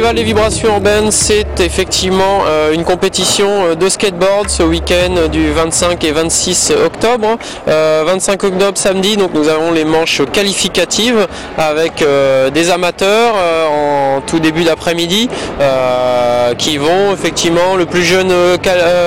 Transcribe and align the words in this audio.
Festival 0.00 0.16
des 0.16 0.24
vibrations 0.24 0.68
urbaines, 0.68 1.10
c'est 1.10 1.60
effectivement 1.60 2.44
euh, 2.46 2.72
une 2.72 2.84
compétition 2.84 3.66
euh, 3.66 3.74
de 3.74 3.86
skateboard 3.86 4.48
ce 4.48 4.62
week-end 4.62 5.28
du 5.30 5.50
25 5.50 6.02
et 6.04 6.12
26 6.12 6.72
octobre. 6.86 7.36
25 7.66 8.44
octobre 8.44 8.78
samedi, 8.78 9.18
donc 9.18 9.34
nous 9.34 9.48
avons 9.50 9.72
les 9.72 9.84
manches 9.84 10.22
qualificatives 10.32 11.26
avec 11.58 12.04
des 12.54 12.70
amateurs 12.70 13.34
en 13.70 14.20
tout 14.26 14.40
début 14.40 14.64
d'après-midi 14.64 15.28
qui 16.58 16.78
vont 16.78 17.12
effectivement, 17.12 17.76
le 17.76 17.86
plus 17.86 18.02
jeune 18.02 18.32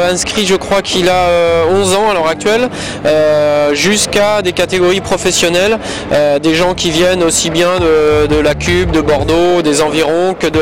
inscrit 0.09 0.45
je 0.45 0.55
crois 0.55 0.81
qu'il 0.81 1.09
a 1.09 1.65
11 1.69 1.95
ans 1.95 2.09
à 2.09 2.13
l'heure 2.13 2.27
actuelle, 2.27 2.69
jusqu'à 3.73 4.41
des 4.41 4.53
catégories 4.53 5.01
professionnelles, 5.01 5.77
des 6.41 6.55
gens 6.55 6.73
qui 6.73 6.91
viennent 6.91 7.23
aussi 7.23 7.49
bien 7.49 7.79
de, 7.79 8.39
la 8.39 8.55
Cube, 8.55 8.91
de 8.91 9.01
Bordeaux, 9.01 9.61
des 9.61 9.81
environs 9.81 10.35
que 10.39 10.47
de 10.47 10.59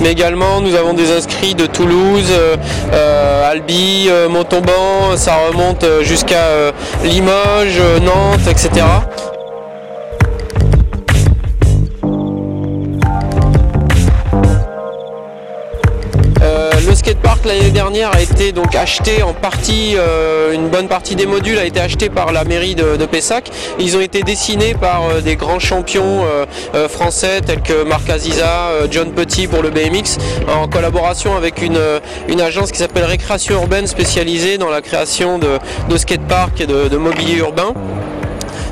mais 0.00 0.12
également 0.12 0.60
nous 0.60 0.74
avons 0.74 0.94
des 0.94 1.10
inscrits 1.12 1.54
de 1.54 1.66
Toulouse, 1.66 2.30
euh, 2.30 2.56
euh, 2.92 3.50
Albi, 3.50 4.06
euh, 4.08 4.28
Montauban, 4.28 5.16
ça 5.16 5.36
remonte 5.48 5.84
jusqu'à 6.02 6.72
Limoges, 7.04 7.80
Nantes, 8.02 8.46
etc. 8.48 8.84
l'année 17.50 17.70
dernière 17.70 18.14
a 18.14 18.20
été 18.20 18.52
donc 18.52 18.76
acheté 18.76 19.24
en 19.24 19.32
partie, 19.32 19.94
euh, 19.96 20.52
une 20.52 20.68
bonne 20.68 20.86
partie 20.86 21.16
des 21.16 21.26
modules 21.26 21.58
a 21.58 21.64
été 21.64 21.80
acheté 21.80 22.08
par 22.08 22.32
la 22.32 22.44
mairie 22.44 22.76
de, 22.76 23.06
Pessac. 23.06 23.50
Ils 23.80 23.96
ont 23.96 24.00
été 24.00 24.22
dessinés 24.22 24.74
par 24.74 25.02
euh, 25.02 25.20
des 25.20 25.34
grands 25.34 25.58
champions 25.58 26.24
euh, 26.24 26.88
français 26.88 27.40
tels 27.40 27.62
que 27.62 27.82
Marc 27.82 28.08
Aziza, 28.08 28.70
John 28.90 29.10
Petit 29.12 29.48
pour 29.48 29.62
le 29.62 29.70
BMX, 29.70 30.18
en 30.48 30.68
collaboration 30.68 31.34
avec 31.34 31.60
une, 31.60 31.78
agence 32.40 32.70
qui 32.70 32.78
s'appelle 32.78 33.04
Récréation 33.04 33.54
Urbaine 33.54 33.86
spécialisée 33.88 34.56
dans 34.56 34.70
la 34.70 34.80
création 34.80 35.38
de, 35.38 35.58
de 35.88 35.96
skateparks 35.96 36.60
et 36.60 36.66
de 36.66 36.96
mobilier 36.96 37.38
urbain. 37.38 37.74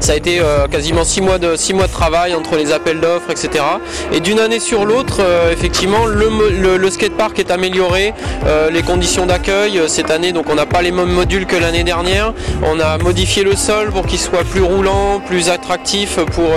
Ça 0.00 0.12
a 0.12 0.16
été 0.16 0.40
euh, 0.40 0.66
quasiment 0.68 1.04
six 1.04 1.20
mois, 1.20 1.38
de, 1.38 1.56
six 1.56 1.74
mois 1.74 1.86
de 1.86 1.92
travail 1.92 2.34
entre 2.34 2.56
les 2.56 2.72
appels 2.72 3.00
d'offres, 3.00 3.30
etc. 3.30 3.64
Et 4.12 4.20
d'une 4.20 4.38
année 4.38 4.60
sur 4.60 4.84
l'autre, 4.84 5.18
euh, 5.20 5.52
effectivement, 5.52 6.06
le, 6.06 6.76
le, 6.78 6.90
skatepark 6.90 7.38
est 7.38 7.50
amélioré, 7.50 8.14
euh, 8.46 8.70
les 8.70 8.82
conditions 8.82 9.26
d'accueil 9.26 9.80
cette 9.88 10.10
année, 10.10 10.32
donc 10.32 10.48
on 10.48 10.54
n'a 10.54 10.66
pas 10.66 10.82
les 10.82 10.92
mêmes 10.92 11.10
modules 11.10 11.46
que 11.46 11.56
l'année 11.56 11.84
dernière. 11.84 12.32
On 12.62 12.80
a 12.80 12.98
modifié 12.98 13.42
le 13.42 13.56
sol 13.56 13.90
pour 13.90 14.06
qu'il 14.06 14.18
soit 14.18 14.44
plus 14.44 14.62
roulant, 14.62 15.20
plus 15.20 15.50
attractif 15.50 16.18
pour 16.32 16.50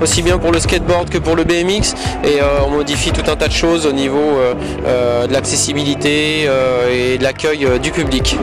aussi 0.00 0.22
bien 0.22 0.38
pour 0.38 0.52
le 0.52 0.60
skateboard 0.60 1.10
que 1.10 1.18
pour 1.18 1.36
le 1.36 1.44
BMX. 1.44 1.94
Et 2.24 2.38
on 2.66 2.70
modifie 2.70 3.12
tout 3.12 3.28
un 3.30 3.36
tas 3.36 3.48
de 3.48 3.52
choses 3.52 3.86
au 3.86 3.92
niveau 3.92 4.38
de 4.82 5.32
l'accessibilité 5.32 6.48
et 6.90 7.18
de 7.18 7.22
l'accueil 7.22 7.66
du 7.80 7.90
public. 7.90 8.36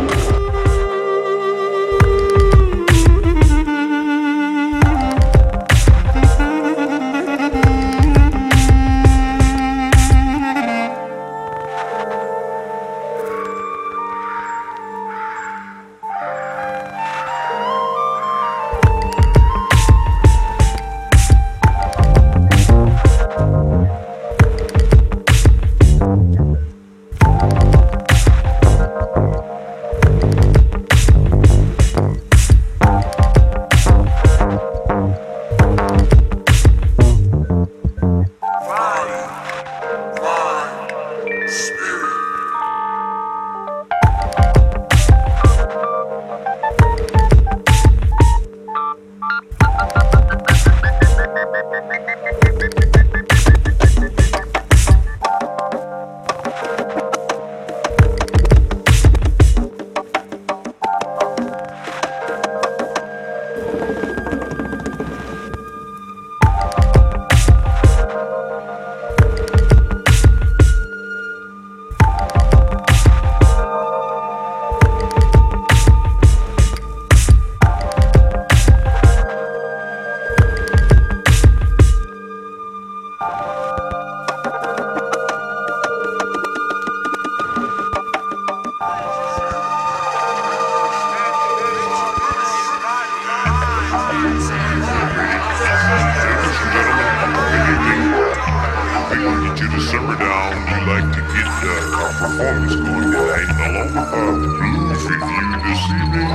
Simmer 99.80 100.18
down. 100.18 100.52
We 100.66 100.78
like 100.92 101.08
to 101.16 101.22
get 101.22 101.48
uh, 101.48 102.02
our 102.02 102.12
performance 102.20 102.76
going 102.76 103.12
tonight. 103.12 103.50
Along 103.62 103.90
with 103.94 104.14
our 104.14 104.34
blues 104.36 105.04
review 105.06 105.48
this 105.64 105.84
evening. 105.96 106.30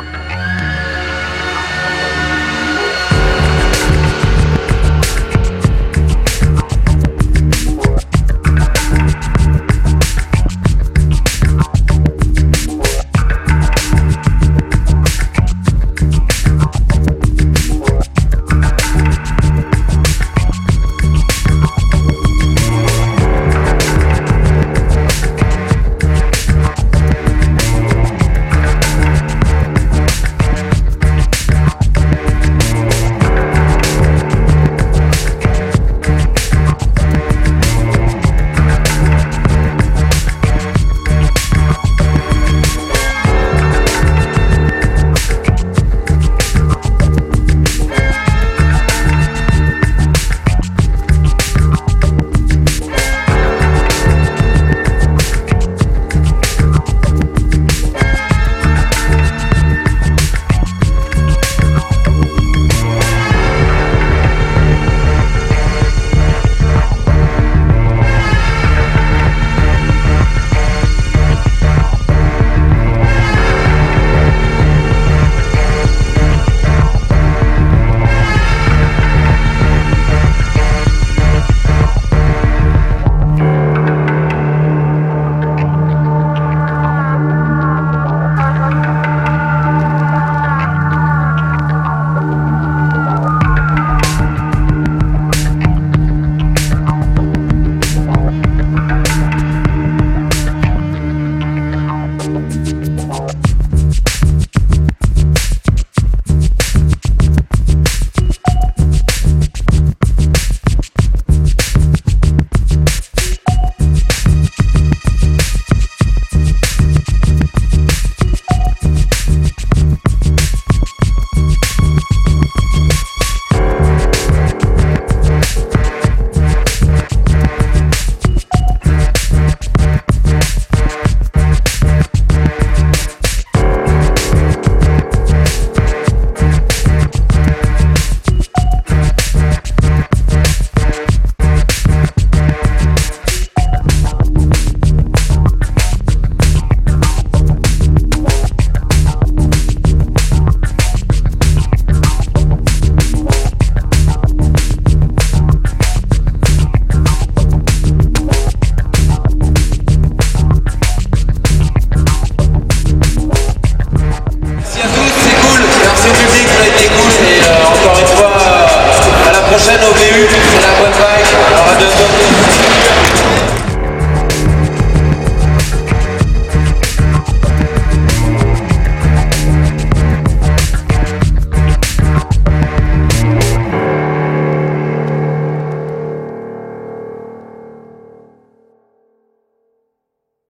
Minuten, 170.12 170.34
vielleicht 170.42 170.76
kurz 170.78 170.96
rein, 170.98 171.22
aber 171.54 171.74
das 171.78 171.94
wird 171.98 172.19